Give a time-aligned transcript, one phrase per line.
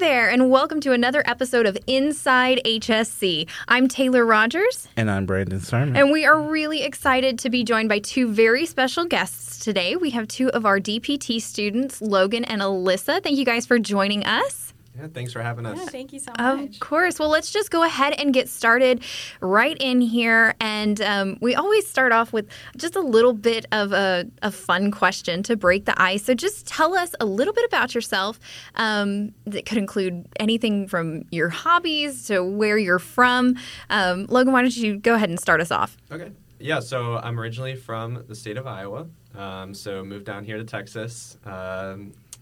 [0.00, 3.46] there, and welcome to another episode of Inside HSC.
[3.68, 4.88] I'm Taylor Rogers.
[4.96, 5.94] And I'm Brandon Sermon.
[5.94, 9.96] And we are really excited to be joined by two very special guests today.
[9.96, 13.22] We have two of our DPT students, Logan and Alyssa.
[13.22, 14.72] Thank you guys for joining us.
[14.98, 15.78] Yeah, thanks for having us.
[15.78, 16.74] Yeah, thank you so much.
[16.74, 17.18] Of course.
[17.18, 19.02] Well, let's just go ahead and get started
[19.40, 20.54] right in here.
[20.60, 24.90] And um, we always start off with just a little bit of a, a, fun
[24.90, 26.24] question to break the ice.
[26.24, 28.40] So just tell us a little bit about yourself.
[28.74, 33.56] Um, that could include anything from your hobbies to where you're from.
[33.90, 35.96] Um, Logan, why don't you go ahead and start us off?
[36.10, 36.32] Okay.
[36.58, 39.06] Yeah, so I'm originally from the state of Iowa.
[39.34, 41.38] Um, so moved down here to Texas.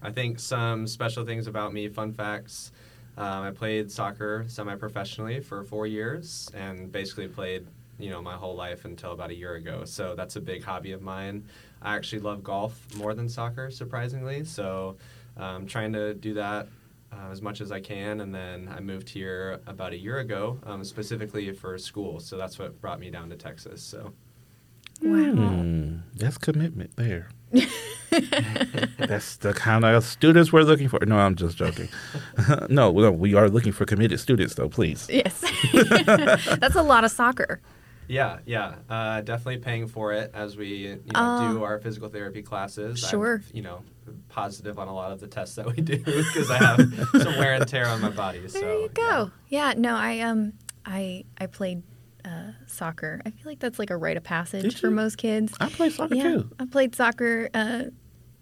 [0.02, 2.72] I think some special things about me, fun facts.
[3.16, 7.66] Um, I played soccer semi-professionally for four years, and basically played,
[7.98, 9.84] you know, my whole life until about a year ago.
[9.84, 11.44] So that's a big hobby of mine.
[11.82, 14.44] I actually love golf more than soccer, surprisingly.
[14.44, 14.96] So
[15.36, 16.68] I'm um, trying to do that
[17.12, 18.20] uh, as much as I can.
[18.20, 22.20] And then I moved here about a year ago, um, specifically for school.
[22.20, 23.83] So that's what brought me down to Texas.
[23.83, 24.12] So.
[25.00, 25.16] Wow.
[25.16, 27.30] Mm, that's commitment there.
[28.98, 30.98] That's the kind of students we're looking for.
[31.05, 31.88] No, I'm just joking.
[32.69, 34.69] no, no, we are looking for committed students, though.
[34.69, 35.08] Please.
[35.11, 35.44] Yes,
[36.58, 37.61] that's a lot of soccer.
[38.08, 42.08] Yeah, yeah, uh, definitely paying for it as we you know, uh, do our physical
[42.08, 42.98] therapy classes.
[42.98, 43.34] Sure.
[43.34, 43.83] I'm, you know,
[44.30, 46.80] positive on a lot of the tests that we do because I have
[47.22, 48.41] some wear and tear on my body.
[48.41, 49.30] There so, you go.
[49.48, 49.69] Yeah.
[49.69, 50.55] yeah, no, I um,
[50.86, 51.83] I I played
[52.24, 53.20] uh, soccer.
[53.27, 55.55] I feel like that's like a rite of passage for most kids.
[55.61, 56.50] I played soccer yeah, too.
[56.58, 57.84] I played soccer uh,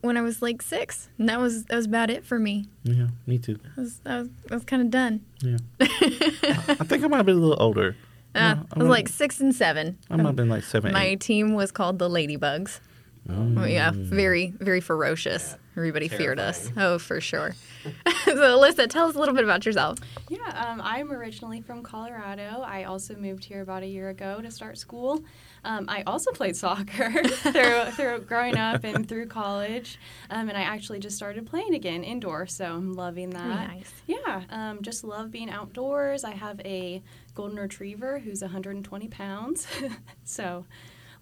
[0.07, 2.67] when I was like six, and that was that was about it for me.
[2.85, 3.59] Yeah, me too.
[3.77, 5.25] I was I was, was kind of done.
[5.41, 7.97] Yeah, I think I might have been a little older.
[8.35, 9.99] Uh, I was like six and seven.
[10.11, 10.93] I might have been like seven.
[10.93, 11.21] My eight.
[11.21, 12.81] team was called the Ladybugs.
[13.29, 13.65] Oh.
[13.65, 15.51] Yeah, very, very ferocious.
[15.53, 15.57] Yeah.
[15.77, 16.27] Everybody Terrifying.
[16.27, 16.71] feared us.
[16.77, 17.55] Oh, for sure.
[18.25, 19.99] so, Alyssa, tell us a little bit about yourself.
[20.29, 22.63] Yeah, um, I'm originally from Colorado.
[22.65, 25.23] I also moved here about a year ago to start school.
[25.65, 29.99] Um, I also played soccer through, through growing up and through college,
[30.31, 32.47] um, and I actually just started playing again indoor.
[32.47, 33.69] So I'm loving that.
[33.69, 33.93] Nice.
[34.07, 36.25] Yeah, um, just love being outdoors.
[36.25, 37.03] I have a
[37.35, 39.67] golden retriever who's 120 pounds,
[40.25, 40.65] so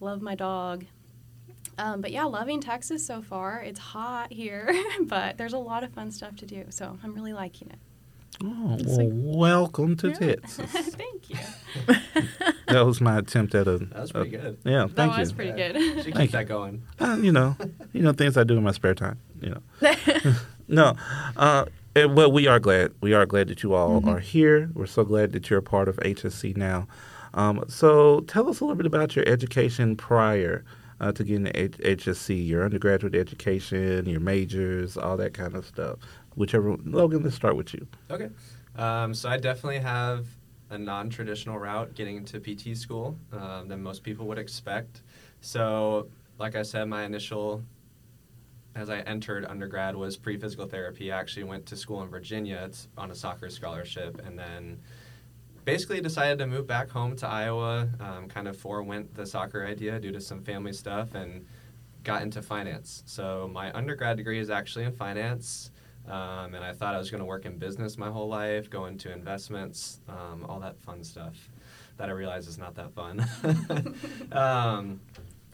[0.00, 0.84] love my dog.
[1.78, 3.60] Um, but yeah, loving Texas so far.
[3.60, 6.66] It's hot here, but there's a lot of fun stuff to do.
[6.70, 7.78] So I'm really liking it.
[8.42, 10.16] Oh, well, welcome to yeah.
[10.18, 10.94] Texas.
[10.94, 11.36] thank you.
[12.66, 13.78] that was my attempt at a.
[13.78, 14.58] That was pretty a, good.
[14.64, 15.10] Yeah, thank that you.
[15.12, 15.72] That was pretty yeah.
[15.72, 16.04] good.
[16.04, 16.82] Should keep that going.
[16.98, 17.56] Uh, you know,
[17.92, 19.18] you know things I do in my spare time.
[19.40, 20.34] You know,
[20.68, 20.96] no.
[21.36, 22.92] Uh, well, we are glad.
[23.00, 24.08] We are glad that you all mm-hmm.
[24.08, 24.70] are here.
[24.74, 26.88] We're so glad that you're a part of HSC now.
[27.34, 30.64] Um, so, tell us a little bit about your education prior
[31.04, 35.66] uh, to get into H- HSC, your undergraduate education, your majors, all that kind of
[35.66, 35.98] stuff.
[36.34, 37.86] Whichever, Logan, let's start with you.
[38.10, 38.30] Okay.
[38.76, 40.26] Um, so I definitely have
[40.70, 45.02] a non-traditional route getting into PT school um, than most people would expect.
[45.42, 47.62] So, like I said, my initial
[48.74, 51.12] as I entered undergrad was pre-physical therapy.
[51.12, 54.80] I actually went to school in Virginia it's on a soccer scholarship, and then
[55.64, 57.88] basically decided to move back home to Iowa.
[58.00, 61.46] Um, kind of forewent the soccer idea due to some family stuff and
[62.02, 63.02] got into finance.
[63.06, 65.70] So my undergrad degree is actually in finance.
[66.06, 68.84] Um, and I thought I was going to work in business my whole life, go
[68.86, 71.48] into investments, um, all that fun stuff
[71.96, 73.24] that I realize is not that fun.
[74.32, 75.00] um,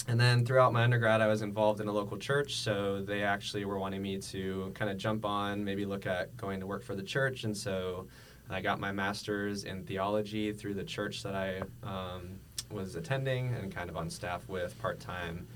[0.09, 3.65] and then throughout my undergrad, I was involved in a local church, so they actually
[3.65, 6.97] were wanting me to kind of jump on, maybe look at going to work for
[6.97, 7.45] the church.
[7.45, 8.09] And so
[8.51, 12.41] I got my master's in theology through the church that I um,
[12.71, 15.47] was attending and kind of on staff with part time.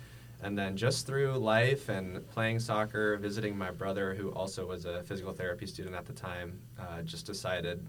[0.43, 5.03] And then just through life and playing soccer, visiting my brother, who also was a
[5.03, 7.85] physical therapy student at the time, uh, just decided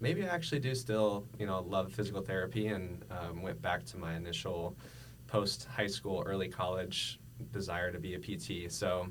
[0.00, 3.98] maybe I actually do still, you know, love physical therapy and um, went back to
[3.98, 4.76] my initial
[5.26, 7.20] post high school, early college
[7.52, 8.70] desire to be a PT.
[8.72, 9.08] So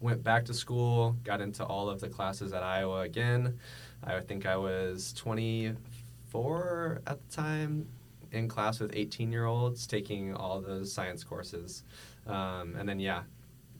[0.00, 3.58] went back to school, got into all of the classes at Iowa again.
[4.02, 7.86] I think I was 24 at the time
[8.32, 11.84] in class with 18 year olds taking all those science courses.
[12.26, 13.22] Um, and then, yeah,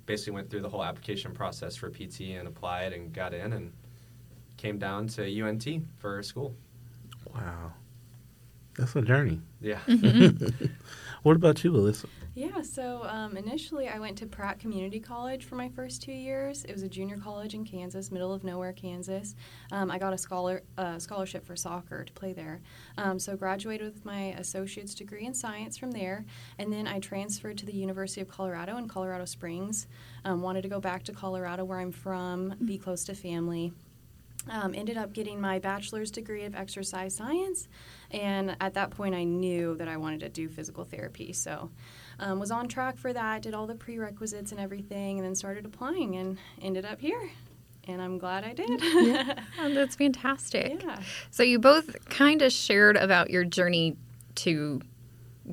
[0.06, 3.72] basically went through the whole application process for PT and applied and got in and
[4.56, 5.66] came down to UNT
[5.98, 6.54] for school.
[7.34, 7.72] Wow.
[8.76, 9.40] That's a journey.
[9.60, 9.78] Yeah.
[11.22, 12.06] what about you, Alyssa?
[12.36, 16.64] Yeah, so um, initially I went to Pratt Community College for my first two years.
[16.64, 19.36] It was a junior college in Kansas, middle of nowhere, Kansas.
[19.70, 22.60] Um, I got a scholar uh, scholarship for soccer to play there.
[22.98, 26.24] Um, so graduated with my associate's degree in science from there,
[26.58, 29.86] and then I transferred to the University of Colorado in Colorado Springs.
[30.24, 33.72] Um, wanted to go back to Colorado, where I'm from, be close to family.
[34.50, 37.66] Um, ended up getting my bachelor's degree of exercise science,
[38.10, 41.32] and at that point, I knew that I wanted to do physical therapy.
[41.32, 41.70] So,
[42.18, 43.42] um, was on track for that.
[43.42, 47.30] Did all the prerequisites and everything, and then started applying, and ended up here.
[47.86, 48.80] And I'm glad I did.
[48.82, 49.40] yeah,
[49.74, 50.82] that's fantastic.
[50.82, 51.00] Yeah.
[51.30, 53.96] So you both kind of shared about your journey
[54.36, 54.80] to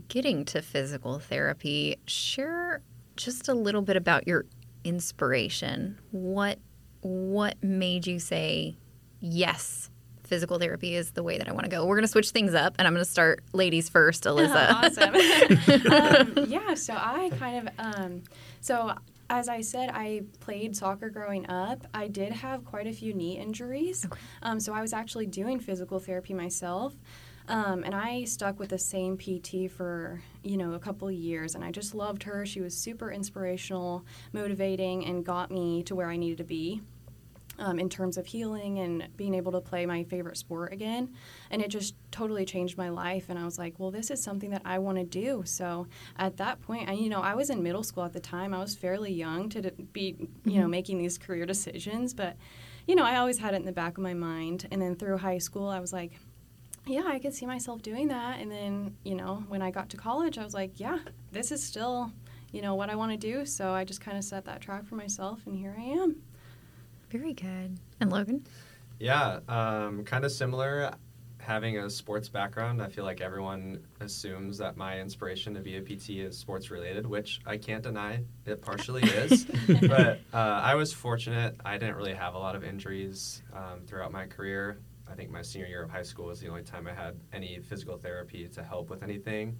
[0.07, 1.97] getting to physical therapy.
[2.07, 2.81] Share
[3.17, 4.45] just a little bit about your
[4.83, 5.99] inspiration.
[6.11, 6.59] What
[7.01, 8.77] what made you say
[9.19, 9.90] yes?
[10.31, 11.85] Physical therapy is the way that I want to go.
[11.85, 14.71] We're going to switch things up, and I'm going to start ladies first, Alyssa.
[14.71, 16.37] awesome.
[16.39, 18.23] um, yeah, so I kind of, um,
[18.61, 18.93] so
[19.29, 21.85] as I said, I played soccer growing up.
[21.93, 24.05] I did have quite a few knee injuries.
[24.05, 24.17] Okay.
[24.41, 26.95] Um, so I was actually doing physical therapy myself.
[27.49, 31.63] Um, and I stuck with the same PT for you know a couple years, and
[31.65, 32.45] I just loved her.
[32.45, 36.81] She was super inspirational, motivating, and got me to where I needed to be
[37.61, 41.13] um, in terms of healing and being able to play my favorite sport again.
[41.51, 43.27] And it just totally changed my life.
[43.29, 45.43] And I was like, well, this is something that I want to do.
[45.45, 45.87] So
[46.17, 48.53] at that point, I, you know, I was in middle school at the time.
[48.53, 50.71] I was fairly young to be, you know, mm-hmm.
[50.71, 52.15] making these career decisions.
[52.15, 52.35] But,
[52.87, 54.67] you know, I always had it in the back of my mind.
[54.71, 56.13] And then through high school, I was like,
[56.87, 58.39] yeah, I could see myself doing that.
[58.39, 60.97] And then, you know, when I got to college, I was like, yeah,
[61.31, 62.11] this is still,
[62.51, 63.45] you know, what I want to do.
[63.45, 66.23] So I just kind of set that track for myself, and here I am.
[67.11, 67.77] Very good.
[67.99, 68.45] And Logan?
[68.99, 70.93] Yeah, um, kind of similar.
[71.39, 75.81] Having a sports background, I feel like everyone assumes that my inspiration to be a
[75.81, 79.45] PT is sports related, which I can't deny it partially is.
[79.87, 81.55] but uh, I was fortunate.
[81.65, 84.79] I didn't really have a lot of injuries um, throughout my career.
[85.11, 87.59] I think my senior year of high school was the only time I had any
[87.59, 89.57] physical therapy to help with anything.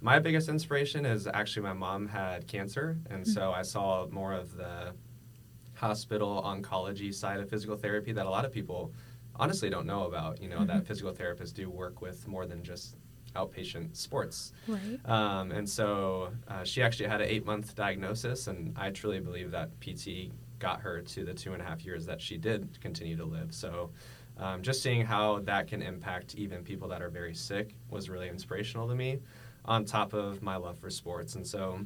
[0.00, 3.32] My biggest inspiration is actually my mom had cancer, and mm-hmm.
[3.32, 4.94] so I saw more of the
[5.78, 8.92] hospital oncology side of physical therapy that a lot of people
[9.36, 10.42] honestly don't know about.
[10.42, 10.66] You know, mm-hmm.
[10.66, 12.96] that physical therapists do work with more than just
[13.36, 14.52] outpatient sports.
[14.66, 14.98] Right.
[15.04, 19.50] Um, and so uh, she actually had an eight month diagnosis, and I truly believe
[19.52, 23.16] that PT got her to the two and a half years that she did continue
[23.16, 23.54] to live.
[23.54, 23.90] So
[24.38, 28.28] um, just seeing how that can impact even people that are very sick was really
[28.28, 29.20] inspirational to me,
[29.64, 31.36] on top of my love for sports.
[31.36, 31.80] And so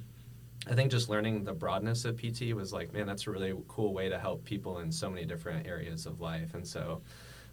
[0.69, 3.93] I think just learning the broadness of PT was like, man, that's a really cool
[3.93, 6.55] way to help people in so many different areas of life.
[6.55, 7.03] And so,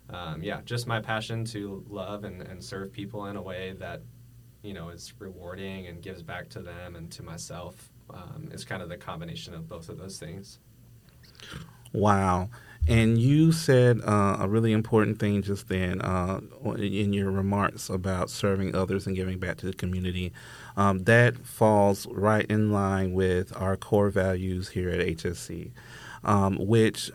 [0.09, 4.01] um, yeah, just my passion to love and, and serve people in a way that,
[4.61, 8.83] you know, is rewarding and gives back to them and to myself um, is kind
[8.83, 10.59] of the combination of both of those things.
[11.93, 12.49] Wow.
[12.87, 16.39] And you said uh, a really important thing just then uh,
[16.77, 20.33] in your remarks about serving others and giving back to the community.
[20.79, 25.71] Um, that falls right in line with our core values here at HSC,
[26.23, 27.11] um, which,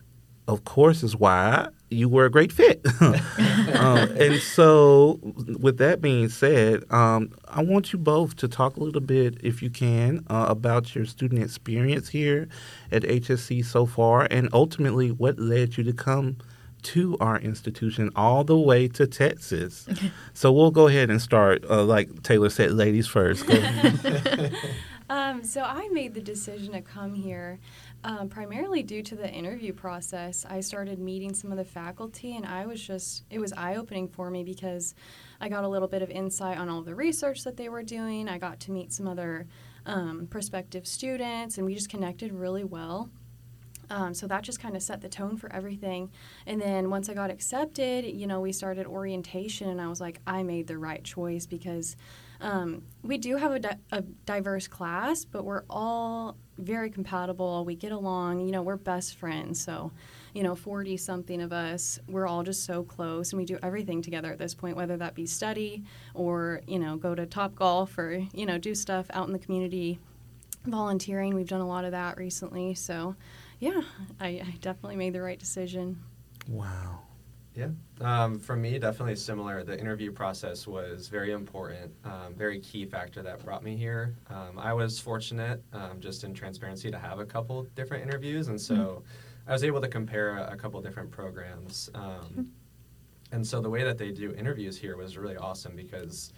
[0.46, 2.84] of course, is why you were a great fit.
[3.00, 5.18] um, and so,
[5.58, 9.62] with that being said, um, I want you both to talk a little bit, if
[9.62, 12.48] you can, uh, about your student experience here
[12.92, 16.36] at HSC so far, and ultimately what led you to come
[16.84, 19.88] to our institution all the way to Texas.
[20.34, 23.44] so we'll go ahead and start, uh, like Taylor said, ladies first.
[25.10, 27.58] um, so I made the decision to come here
[28.04, 30.44] um, primarily due to the interview process.
[30.48, 34.08] I started meeting some of the faculty, and I was just, it was eye opening
[34.08, 34.94] for me because
[35.40, 38.28] I got a little bit of insight on all the research that they were doing.
[38.28, 39.46] I got to meet some other
[39.86, 43.10] um, prospective students, and we just connected really well.
[43.90, 46.10] Um, so that just kind of set the tone for everything.
[46.46, 50.20] And then once I got accepted, you know, we started orientation, and I was like,
[50.26, 51.96] I made the right choice because
[52.40, 57.64] um, we do have a, di- a, diverse class, but we're all very compatible.
[57.64, 58.40] We get along.
[58.40, 59.62] You know, we're best friends.
[59.62, 59.92] So,
[60.34, 64.02] you know, 40 something of us, we're all just so close and we do everything
[64.02, 67.96] together at this point, whether that be study or, you know, go to Top Golf
[67.96, 69.98] or, you know, do stuff out in the community.
[70.66, 72.74] Volunteering, we've done a lot of that recently.
[72.74, 73.16] So,
[73.64, 73.80] yeah,
[74.20, 75.98] I, I definitely made the right decision.
[76.48, 77.00] Wow.
[77.54, 77.68] Yeah,
[78.02, 79.64] um, for me, definitely similar.
[79.64, 84.16] The interview process was very important, um, very key factor that brought me here.
[84.28, 88.60] Um, I was fortunate, um, just in transparency, to have a couple different interviews, and
[88.60, 89.50] so mm-hmm.
[89.50, 91.88] I was able to compare a, a couple different programs.
[91.94, 92.50] Um,
[93.32, 96.32] and so the way that they do interviews here was really awesome because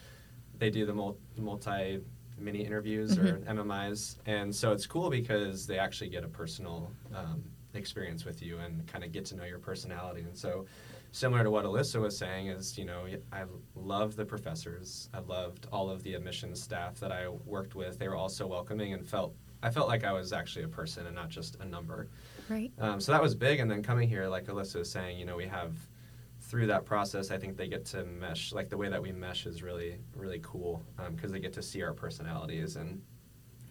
[0.59, 0.95] they do the
[1.38, 2.00] multi
[2.38, 3.50] mini interviews mm-hmm.
[3.50, 7.42] or MMIs, and so it's cool because they actually get a personal um,
[7.74, 10.66] experience with you and kind of get to know your personality, and so
[11.12, 15.08] similar to what Alyssa was saying, is you know I love the professors.
[15.14, 17.98] I loved all of the admissions staff that I worked with.
[17.98, 21.06] They were all so welcoming and felt I felt like I was actually a person
[21.06, 22.08] and not just a number.
[22.48, 22.72] Right.
[22.78, 23.60] Um, so that was big.
[23.60, 25.74] And then coming here, like Alyssa was saying, you know, we have
[26.46, 28.52] through that process, I think they get to mesh.
[28.52, 31.62] Like the way that we mesh is really, really cool because um, they get to
[31.62, 32.76] see our personalities.
[32.76, 33.02] And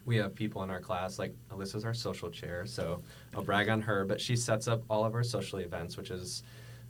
[0.03, 3.01] we have people in our class, like Alyssa's our social chair, so
[3.33, 6.43] I'll brag on her, but she sets up all of our social events, which is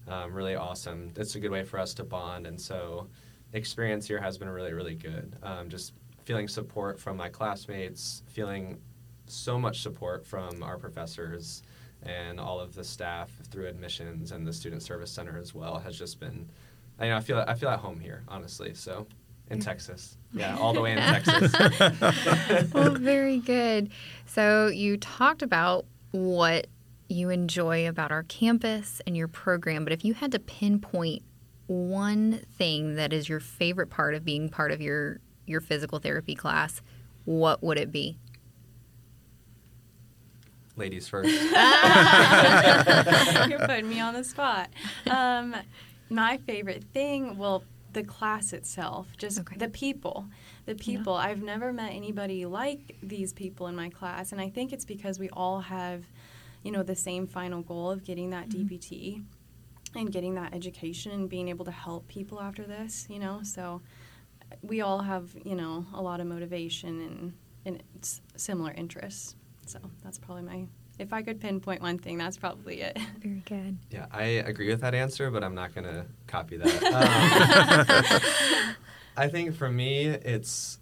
[0.08, 1.12] um, really awesome.
[1.15, 2.48] It's a good way for us to bond.
[2.48, 3.08] And so,
[3.54, 5.38] experience here has been really, really good.
[5.44, 5.94] Um, just
[6.25, 8.80] feeling support from my classmates, feeling
[9.27, 11.63] so much support from our professors
[12.06, 15.98] and all of the staff through admissions and the student service center as well has
[15.98, 16.50] just been
[17.00, 18.74] I, you know, I feel I feel at home here, honestly.
[18.74, 19.08] So
[19.50, 19.64] in mm.
[19.64, 20.18] Texas.
[20.34, 21.54] Yeah, all the way in Texas.
[22.74, 23.90] well, very good.
[24.26, 26.68] So you talked about what
[27.08, 31.24] you enjoy about our campus and your program, but if you had to pinpoint
[31.68, 36.36] one thing that is your favorite part of being part of your your physical therapy
[36.36, 36.82] class,
[37.26, 38.18] what would it be?
[40.77, 41.29] Ladies first.
[43.50, 44.70] You're putting me on the spot.
[45.10, 45.55] Um,
[46.10, 47.63] my favorite thing, well,
[47.94, 49.55] the class itself, just okay.
[49.55, 50.25] the people.
[50.65, 51.13] The people.
[51.13, 51.29] Yeah.
[51.29, 55.17] I've never met anybody like these people in my class, and I think it's because
[55.17, 56.03] we all have,
[56.62, 58.67] you know, the same final goal of getting that mm-hmm.
[58.67, 59.24] DPT
[59.96, 63.39] and getting that education and being able to help people after this, you know.
[63.44, 63.82] So
[64.62, 67.34] we all have, you know, a lot of motivation
[67.65, 67.82] and, and
[68.36, 69.38] similar interests.
[69.66, 70.68] So that's probably my
[70.98, 72.98] if I could pinpoint one thing, that's probably it.
[73.22, 73.78] Very good.
[73.92, 76.76] Yeah, I agree with that answer, but I'm not going to copy that.
[78.66, 78.76] Um,
[79.18, 80.80] I think for me, it's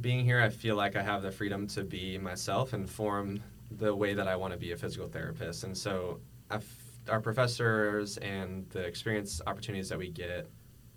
[0.00, 3.94] being here, I feel like I have the freedom to be myself and form the
[3.94, 5.64] way that I want to be a physical therapist.
[5.64, 6.66] And so I've,
[7.08, 10.48] our professors and the experience opportunities that we get,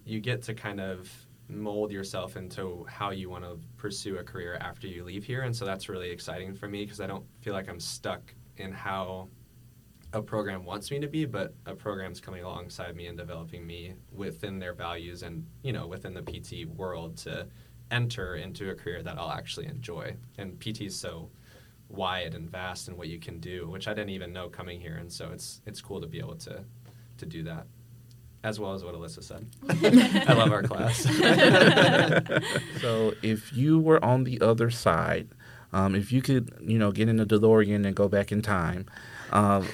[0.06, 1.12] you get to kind of
[1.50, 5.44] mold yourself into how you want to pursue a career after you leave here.
[5.44, 8.72] And so that's really exciting for me because I don't feel like I'm stuck in
[8.72, 9.30] how
[10.14, 13.94] a program wants me to be, but a program's coming alongside me and developing me
[14.12, 17.48] within their values and, you know, within the PT world to
[17.92, 20.16] enter into a career that I'll actually enjoy.
[20.38, 21.30] And PT is so
[21.90, 24.98] wide and vast in what you can do, which I didn't even know coming here.
[24.98, 26.64] And so it's it's cool to be able to
[27.18, 27.68] to do that.
[28.48, 29.46] As well as what Alyssa said.
[30.30, 31.04] I love our class.
[32.82, 35.28] so if you were on the other side
[35.74, 38.86] um, if you could, you know, get in a DeLorean and go back in time,
[39.32, 39.68] um,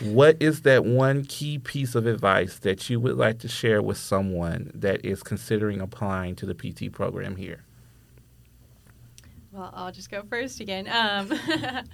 [0.00, 3.98] what is that one key piece of advice that you would like to share with
[3.98, 7.64] someone that is considering applying to the PT program here?
[9.50, 10.88] Well, I'll just go first again.
[10.88, 11.32] Um,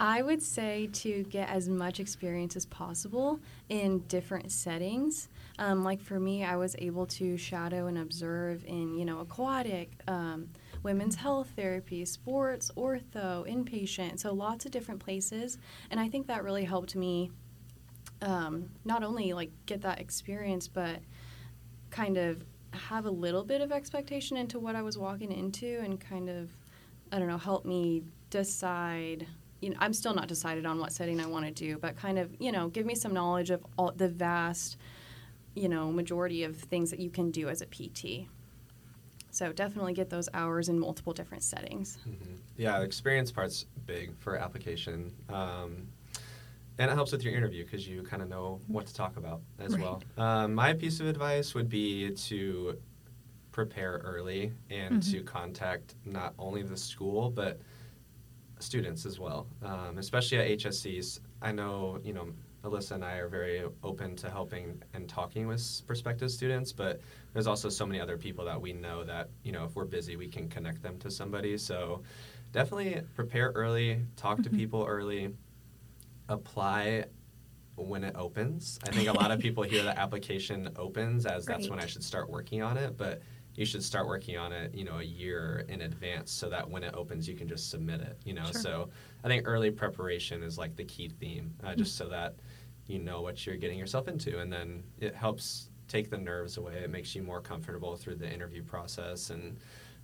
[0.00, 5.28] I would say to get as much experience as possible in different settings.
[5.58, 9.92] Um, like for me, I was able to shadow and observe in, you know, aquatic,
[10.08, 10.48] um,
[10.82, 15.58] women's health therapy, sports, ortho, inpatient, so lots of different places.
[15.90, 17.30] And I think that really helped me
[18.22, 21.00] um, not only like get that experience, but
[21.90, 26.00] kind of have a little bit of expectation into what I was walking into and
[26.00, 26.48] kind of,
[27.10, 29.26] I don't know, help me decide.
[29.60, 32.18] You know, I'm still not decided on what setting I want to do, but kind
[32.18, 34.78] of, you know, give me some knowledge of all the vast,
[35.54, 38.28] you know, majority of things that you can do as a PT.
[39.30, 41.98] So definitely get those hours in multiple different settings.
[42.06, 42.34] Mm-hmm.
[42.58, 45.12] Yeah, the experience part's big for application.
[45.30, 45.88] Um,
[46.78, 49.40] and it helps with your interview because you kind of know what to talk about
[49.58, 49.82] as right.
[49.82, 50.02] well.
[50.18, 52.78] Um, my piece of advice would be to
[53.52, 55.12] prepare early and mm-hmm.
[55.12, 57.60] to contact not only the school but
[58.58, 61.20] students as well, um, especially at HSCs.
[61.40, 62.28] I know you know
[62.64, 67.00] Alyssa and I are very open to helping and talking with prospective students, but
[67.32, 70.16] there's also so many other people that we know that, you know, if we're busy,
[70.16, 71.58] we can connect them to somebody.
[71.58, 72.02] So
[72.52, 74.56] definitely prepare early, talk to mm-hmm.
[74.56, 75.34] people early,
[76.28, 77.06] apply
[77.74, 78.78] when it opens.
[78.86, 82.04] I think a lot of people hear the application opens as that's when I should
[82.04, 83.22] start working on it, but
[83.54, 86.82] you should start working on it, you know, a year in advance so that when
[86.82, 88.44] it opens, you can just submit it, you know.
[88.44, 88.60] Sure.
[88.60, 88.88] So
[89.24, 92.04] I think early preparation is like the key theme, uh, just mm-hmm.
[92.04, 92.36] so that
[92.86, 96.76] you know what you're getting yourself into, and then it helps take the nerves away.
[96.82, 99.58] It makes you more comfortable through the interview process, and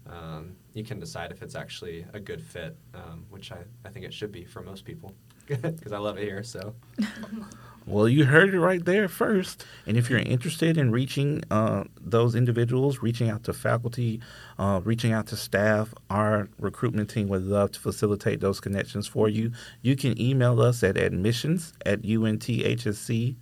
[0.06, 4.04] um, you can decide if it's actually a good fit, um, which I, I think
[4.04, 5.14] it should be for most people
[5.46, 6.42] because I love it here.
[6.42, 6.74] So.
[7.90, 9.64] Well, you heard it right there first.
[9.86, 14.20] And if you're interested in reaching uh, those individuals, reaching out to faculty,
[14.58, 19.26] uh, reaching out to staff, our recruitment team would love to facilitate those connections for
[19.26, 19.52] you.
[19.80, 23.36] You can email us at admissions at unthsc.edu